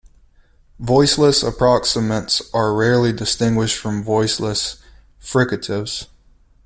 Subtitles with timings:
[0.79, 4.77] Voiceless approximants are rarely distinguished from voiceless
[5.21, 6.07] fricatives.